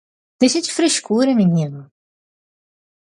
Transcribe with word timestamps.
Deixa 0.39 0.59
de 0.67 0.71
frescura 0.77 1.37
menino 1.41 1.81